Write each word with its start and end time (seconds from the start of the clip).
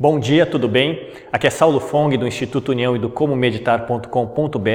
Bom 0.00 0.20
dia, 0.20 0.46
tudo 0.46 0.68
bem? 0.68 1.08
Aqui 1.32 1.48
é 1.48 1.50
Saulo 1.50 1.80
Fong 1.80 2.16
do 2.16 2.24
Instituto 2.24 2.68
União 2.68 2.94
e 2.94 3.00
do 3.00 3.10
Como 3.10 3.34
Meditar.com.br 3.34 4.68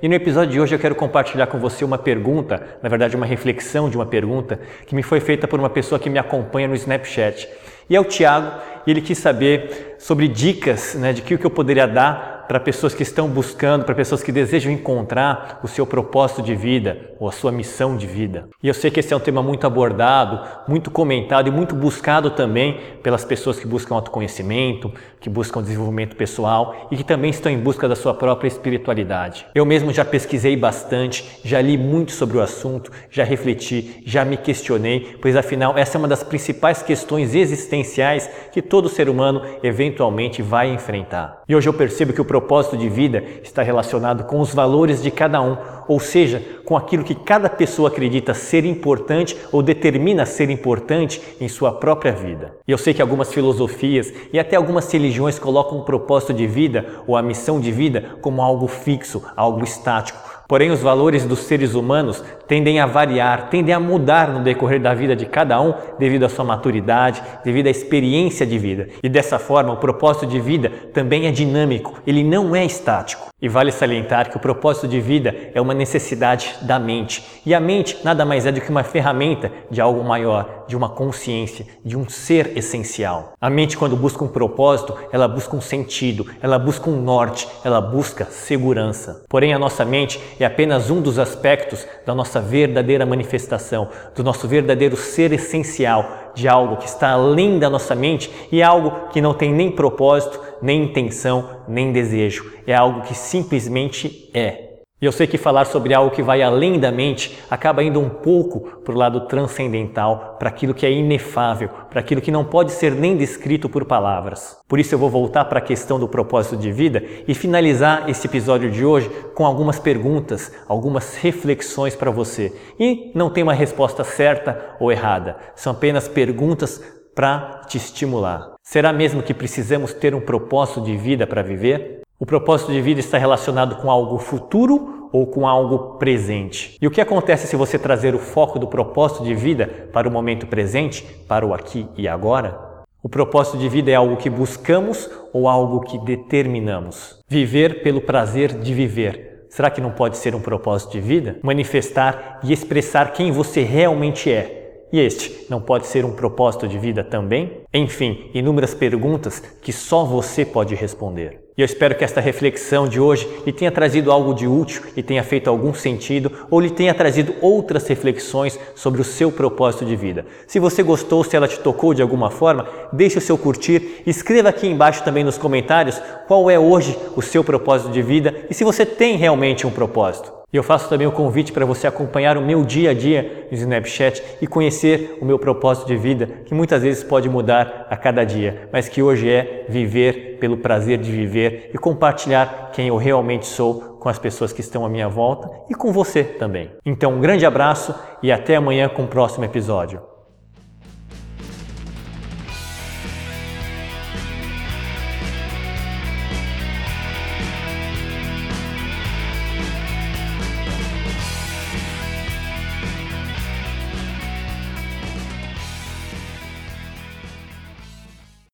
e 0.00 0.08
no 0.08 0.14
episódio 0.14 0.52
de 0.52 0.58
hoje 0.58 0.74
eu 0.74 0.78
quero 0.78 0.94
compartilhar 0.94 1.48
com 1.48 1.58
você 1.58 1.84
uma 1.84 1.98
pergunta, 1.98 2.78
na 2.82 2.88
verdade 2.88 3.14
uma 3.14 3.26
reflexão 3.26 3.90
de 3.90 3.96
uma 3.98 4.06
pergunta 4.06 4.58
que 4.86 4.94
me 4.94 5.02
foi 5.02 5.20
feita 5.20 5.46
por 5.46 5.60
uma 5.60 5.68
pessoa 5.68 5.98
que 5.98 6.08
me 6.08 6.18
acompanha 6.18 6.66
no 6.66 6.74
Snapchat. 6.74 7.46
E 7.90 7.94
é 7.94 8.00
o 8.00 8.04
Tiago 8.04 8.58
e 8.86 8.90
ele 8.90 9.02
quis 9.02 9.18
saber 9.18 9.96
sobre 9.98 10.28
dicas 10.28 10.94
né, 10.94 11.12
de 11.12 11.20
que 11.20 11.34
o 11.34 11.38
que 11.38 11.44
eu 11.44 11.50
poderia 11.50 11.86
dar 11.86 12.33
para 12.46 12.60
pessoas 12.60 12.94
que 12.94 13.02
estão 13.02 13.28
buscando, 13.28 13.84
para 13.84 13.94
pessoas 13.94 14.22
que 14.22 14.32
desejam 14.32 14.72
encontrar 14.72 15.60
o 15.62 15.68
seu 15.68 15.86
propósito 15.86 16.42
de 16.42 16.54
vida 16.54 17.14
ou 17.18 17.28
a 17.28 17.32
sua 17.32 17.52
missão 17.52 17.96
de 17.96 18.06
vida. 18.06 18.48
E 18.62 18.68
eu 18.68 18.74
sei 18.74 18.90
que 18.90 19.00
esse 19.00 19.12
é 19.12 19.16
um 19.16 19.20
tema 19.20 19.42
muito 19.42 19.66
abordado, 19.66 20.40
muito 20.68 20.90
comentado 20.90 21.48
e 21.48 21.50
muito 21.50 21.74
buscado 21.74 22.30
também 22.30 22.78
pelas 23.02 23.24
pessoas 23.24 23.58
que 23.58 23.66
buscam 23.66 23.94
autoconhecimento, 23.94 24.92
que 25.20 25.30
buscam 25.30 25.62
desenvolvimento 25.62 26.16
pessoal 26.16 26.88
e 26.90 26.96
que 26.96 27.04
também 27.04 27.30
estão 27.30 27.50
em 27.50 27.58
busca 27.58 27.88
da 27.88 27.96
sua 27.96 28.14
própria 28.14 28.48
espiritualidade. 28.48 29.46
Eu 29.54 29.64
mesmo 29.64 29.92
já 29.92 30.04
pesquisei 30.04 30.56
bastante, 30.56 31.40
já 31.44 31.60
li 31.60 31.78
muito 31.78 32.12
sobre 32.12 32.36
o 32.36 32.42
assunto, 32.42 32.90
já 33.10 33.24
refleti, 33.24 34.02
já 34.04 34.24
me 34.24 34.36
questionei, 34.36 35.16
pois 35.20 35.36
afinal 35.36 35.76
essa 35.78 35.96
é 35.96 35.98
uma 35.98 36.08
das 36.08 36.22
principais 36.22 36.82
questões 36.82 37.34
existenciais 37.34 38.28
que 38.52 38.60
todo 38.60 38.88
ser 38.88 39.08
humano 39.08 39.42
eventualmente 39.62 40.42
vai 40.42 40.72
enfrentar. 40.72 41.42
E 41.48 41.54
hoje 41.54 41.68
eu 41.68 41.74
percebo 41.74 42.12
que 42.12 42.20
o 42.20 42.24
propósito 42.34 42.76
de 42.76 42.88
vida 42.88 43.22
está 43.44 43.62
relacionado 43.62 44.24
com 44.24 44.40
os 44.40 44.52
valores 44.52 45.00
de 45.00 45.08
cada 45.08 45.40
um, 45.40 45.56
ou 45.88 46.00
seja, 46.00 46.42
com 46.64 46.76
aquilo 46.76 47.04
que 47.04 47.14
cada 47.14 47.48
pessoa 47.48 47.88
acredita 47.88 48.34
ser 48.34 48.64
importante 48.64 49.36
ou 49.52 49.62
determina 49.62 50.24
ser 50.26 50.50
importante 50.50 51.20
em 51.40 51.48
sua 51.48 51.72
própria 51.72 52.12
vida. 52.12 52.56
E 52.66 52.72
eu 52.72 52.78
sei 52.78 52.94
que 52.94 53.02
algumas 53.02 53.32
filosofias 53.32 54.12
e 54.32 54.38
até 54.38 54.56
algumas 54.56 54.90
religiões 54.90 55.38
colocam 55.38 55.78
o 55.78 55.84
propósito 55.84 56.32
de 56.32 56.46
vida 56.46 56.86
ou 57.06 57.16
a 57.16 57.22
missão 57.22 57.60
de 57.60 57.70
vida 57.70 58.16
como 58.20 58.42
algo 58.42 58.66
fixo, 58.66 59.22
algo 59.36 59.62
estático 59.62 60.34
Porém, 60.46 60.70
os 60.70 60.80
valores 60.80 61.24
dos 61.24 61.40
seres 61.40 61.74
humanos 61.74 62.22
tendem 62.46 62.78
a 62.78 62.84
variar, 62.84 63.48
tendem 63.48 63.74
a 63.74 63.80
mudar 63.80 64.28
no 64.28 64.42
decorrer 64.42 64.80
da 64.80 64.92
vida 64.92 65.16
de 65.16 65.24
cada 65.24 65.60
um 65.60 65.72
devido 65.98 66.24
à 66.24 66.28
sua 66.28 66.44
maturidade, 66.44 67.22
devido 67.42 67.66
à 67.66 67.70
experiência 67.70 68.44
de 68.44 68.58
vida. 68.58 68.88
E 69.02 69.08
dessa 69.08 69.38
forma, 69.38 69.72
o 69.72 69.78
propósito 69.78 70.26
de 70.26 70.38
vida 70.38 70.70
também 70.92 71.26
é 71.26 71.30
dinâmico, 71.30 71.94
ele 72.06 72.22
não 72.22 72.54
é 72.54 72.64
estático. 72.64 73.28
E 73.40 73.48
vale 73.48 73.72
salientar 73.72 74.30
que 74.30 74.36
o 74.36 74.40
propósito 74.40 74.88
de 74.88 75.00
vida 75.00 75.34
é 75.54 75.60
uma 75.60 75.73
necessidade 75.74 76.54
da 76.62 76.78
mente. 76.78 77.22
E 77.44 77.54
a 77.54 77.60
mente 77.60 77.98
nada 78.02 78.24
mais 78.24 78.46
é 78.46 78.52
do 78.52 78.60
que 78.60 78.70
uma 78.70 78.82
ferramenta 78.82 79.52
de 79.70 79.80
algo 79.80 80.02
maior, 80.02 80.64
de 80.66 80.76
uma 80.76 80.88
consciência, 80.88 81.66
de 81.84 81.96
um 81.96 82.08
ser 82.08 82.56
essencial. 82.56 83.34
A 83.40 83.50
mente, 83.50 83.76
quando 83.76 83.96
busca 83.96 84.24
um 84.24 84.28
propósito, 84.28 84.94
ela 85.12 85.28
busca 85.28 85.54
um 85.56 85.60
sentido, 85.60 86.26
ela 86.40 86.58
busca 86.58 86.88
um 86.88 87.00
norte, 87.02 87.46
ela 87.64 87.80
busca 87.80 88.24
segurança. 88.24 89.24
Porém, 89.28 89.52
a 89.52 89.58
nossa 89.58 89.84
mente 89.84 90.20
é 90.40 90.44
apenas 90.44 90.90
um 90.90 91.02
dos 91.02 91.18
aspectos 91.18 91.86
da 92.06 92.14
nossa 92.14 92.40
verdadeira 92.40 93.04
manifestação, 93.04 93.88
do 94.14 94.24
nosso 94.24 94.48
verdadeiro 94.48 94.96
ser 94.96 95.32
essencial, 95.32 96.32
de 96.34 96.48
algo 96.48 96.76
que 96.76 96.86
está 96.86 97.10
além 97.10 97.58
da 97.58 97.70
nossa 97.70 97.94
mente 97.94 98.30
e 98.50 98.60
é 98.60 98.64
algo 98.64 99.08
que 99.10 99.20
não 99.20 99.32
tem 99.32 99.52
nem 99.52 99.70
propósito, 99.70 100.40
nem 100.60 100.84
intenção, 100.84 101.48
nem 101.68 101.92
desejo. 101.92 102.52
É 102.66 102.74
algo 102.74 103.02
que 103.02 103.14
simplesmente 103.14 104.30
é. 104.34 104.63
E 105.04 105.06
eu 105.06 105.12
sei 105.12 105.26
que 105.26 105.36
falar 105.36 105.66
sobre 105.66 105.92
algo 105.92 106.16
que 106.16 106.22
vai 106.22 106.40
além 106.40 106.80
da 106.80 106.90
mente 106.90 107.38
acaba 107.50 107.84
indo 107.84 108.00
um 108.00 108.08
pouco 108.08 108.60
para 108.82 108.94
o 108.94 108.96
lado 108.96 109.26
transcendental, 109.26 110.36
para 110.38 110.48
aquilo 110.48 110.72
que 110.72 110.86
é 110.86 110.90
inefável, 110.90 111.68
para 111.90 112.00
aquilo 112.00 112.22
que 112.22 112.30
não 112.30 112.42
pode 112.42 112.72
ser 112.72 112.92
nem 112.92 113.14
descrito 113.14 113.68
por 113.68 113.84
palavras. 113.84 114.56
Por 114.66 114.78
isso 114.78 114.94
eu 114.94 114.98
vou 114.98 115.10
voltar 115.10 115.44
para 115.44 115.58
a 115.58 115.62
questão 115.62 116.00
do 116.00 116.08
propósito 116.08 116.56
de 116.56 116.72
vida 116.72 117.04
e 117.28 117.34
finalizar 117.34 118.08
esse 118.08 118.26
episódio 118.26 118.70
de 118.70 118.82
hoje 118.82 119.10
com 119.34 119.44
algumas 119.44 119.78
perguntas, 119.78 120.50
algumas 120.66 121.16
reflexões 121.16 121.94
para 121.94 122.10
você. 122.10 122.50
E 122.80 123.12
não 123.14 123.28
tem 123.28 123.42
uma 123.42 123.52
resposta 123.52 124.04
certa 124.04 124.74
ou 124.80 124.90
errada, 124.90 125.36
são 125.54 125.74
apenas 125.74 126.08
perguntas 126.08 126.82
para 127.14 127.60
te 127.68 127.76
estimular. 127.76 128.54
Será 128.62 128.90
mesmo 128.90 129.22
que 129.22 129.34
precisamos 129.34 129.92
ter 129.92 130.14
um 130.14 130.20
propósito 130.22 130.80
de 130.80 130.96
vida 130.96 131.26
para 131.26 131.42
viver? 131.42 132.00
O 132.16 132.24
propósito 132.24 132.72
de 132.72 132.80
vida 132.80 133.00
está 133.00 133.18
relacionado 133.18 133.76
com 133.76 133.90
algo 133.90 134.18
futuro 134.18 134.93
ou 135.14 135.24
com 135.28 135.46
algo 135.46 135.96
presente? 135.96 136.76
E 136.82 136.88
o 136.88 136.90
que 136.90 137.00
acontece 137.00 137.46
se 137.46 137.54
você 137.54 137.78
trazer 137.78 138.16
o 138.16 138.18
foco 138.18 138.58
do 138.58 138.66
propósito 138.66 139.22
de 139.22 139.32
vida 139.32 139.88
para 139.92 140.08
o 140.08 140.10
momento 140.10 140.44
presente, 140.44 141.04
para 141.28 141.46
o 141.46 141.54
aqui 141.54 141.86
e 141.96 142.08
agora? 142.08 142.58
O 143.00 143.08
propósito 143.08 143.56
de 143.56 143.68
vida 143.68 143.92
é 143.92 143.94
algo 143.94 144.16
que 144.16 144.28
buscamos 144.28 145.08
ou 145.32 145.48
algo 145.48 145.82
que 145.82 145.98
determinamos? 145.98 147.20
Viver 147.28 147.84
pelo 147.84 148.00
prazer 148.00 148.54
de 148.58 148.74
viver. 148.74 149.46
Será 149.48 149.70
que 149.70 149.80
não 149.80 149.92
pode 149.92 150.16
ser 150.16 150.34
um 150.34 150.40
propósito 150.40 150.90
de 150.90 151.00
vida? 151.00 151.38
Manifestar 151.44 152.40
e 152.42 152.52
expressar 152.52 153.12
quem 153.12 153.30
você 153.30 153.62
realmente 153.62 154.32
é 154.32 154.63
e 154.92 155.00
este 155.00 155.46
não 155.48 155.60
pode 155.60 155.86
ser 155.86 156.04
um 156.04 156.12
propósito 156.12 156.68
de 156.68 156.78
vida 156.78 157.02
também? 157.02 157.62
Enfim, 157.72 158.30
inúmeras 158.34 158.74
perguntas 158.74 159.42
que 159.60 159.72
só 159.72 160.04
você 160.04 160.44
pode 160.44 160.74
responder. 160.74 161.44
E 161.56 161.60
eu 161.60 161.64
espero 161.64 161.94
que 161.94 162.02
esta 162.02 162.20
reflexão 162.20 162.88
de 162.88 162.98
hoje 162.98 163.28
lhe 163.46 163.52
tenha 163.52 163.70
trazido 163.70 164.10
algo 164.10 164.34
de 164.34 164.44
útil 164.44 164.82
e 164.96 165.04
tenha 165.04 165.22
feito 165.22 165.48
algum 165.48 165.72
sentido 165.72 166.32
ou 166.50 166.60
lhe 166.60 166.70
tenha 166.70 166.92
trazido 166.92 167.32
outras 167.40 167.86
reflexões 167.86 168.58
sobre 168.74 169.00
o 169.00 169.04
seu 169.04 169.30
propósito 169.30 169.84
de 169.84 169.94
vida. 169.94 170.26
Se 170.48 170.58
você 170.58 170.82
gostou, 170.82 171.22
se 171.22 171.36
ela 171.36 171.46
te 171.46 171.60
tocou 171.60 171.94
de 171.94 172.02
alguma 172.02 172.28
forma, 172.28 172.66
deixe 172.92 173.18
o 173.18 173.20
seu 173.20 173.38
curtir, 173.38 174.02
escreva 174.04 174.48
aqui 174.48 174.66
embaixo 174.66 175.04
também 175.04 175.22
nos 175.22 175.38
comentários 175.38 176.02
qual 176.26 176.50
é 176.50 176.58
hoje 176.58 176.98
o 177.14 177.22
seu 177.22 177.44
propósito 177.44 177.92
de 177.92 178.02
vida 178.02 178.34
e 178.50 178.54
se 178.54 178.64
você 178.64 178.84
tem 178.84 179.16
realmente 179.16 179.64
um 179.64 179.70
propósito. 179.70 180.33
E 180.54 180.56
eu 180.56 180.62
faço 180.62 180.88
também 180.88 181.04
o 181.04 181.10
convite 181.10 181.52
para 181.52 181.66
você 181.66 181.84
acompanhar 181.84 182.38
o 182.38 182.40
meu 182.40 182.64
dia 182.64 182.92
a 182.92 182.94
dia 182.94 183.48
no 183.50 183.56
Snapchat 183.56 184.22
e 184.40 184.46
conhecer 184.46 185.18
o 185.20 185.24
meu 185.24 185.36
propósito 185.36 185.88
de 185.88 185.96
vida, 185.96 186.28
que 186.44 186.54
muitas 186.54 186.80
vezes 186.80 187.02
pode 187.02 187.28
mudar 187.28 187.88
a 187.90 187.96
cada 187.96 188.22
dia, 188.22 188.68
mas 188.72 188.88
que 188.88 189.02
hoje 189.02 189.28
é 189.28 189.64
viver 189.68 190.38
pelo 190.38 190.56
prazer 190.56 190.98
de 190.98 191.10
viver 191.10 191.72
e 191.74 191.76
compartilhar 191.76 192.70
quem 192.72 192.86
eu 192.86 192.96
realmente 192.96 193.46
sou 193.46 193.98
com 193.98 194.08
as 194.08 194.16
pessoas 194.20 194.52
que 194.52 194.60
estão 194.60 194.86
à 194.86 194.88
minha 194.88 195.08
volta 195.08 195.50
e 195.68 195.74
com 195.74 195.92
você 195.92 196.22
também. 196.22 196.70
Então, 196.86 197.14
um 197.14 197.20
grande 197.20 197.44
abraço 197.44 197.92
e 198.22 198.30
até 198.30 198.54
amanhã 198.54 198.88
com 198.88 199.02
o 199.02 199.08
próximo 199.08 199.44
episódio. 199.44 200.13